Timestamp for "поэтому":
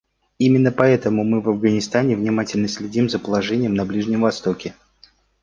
0.71-1.23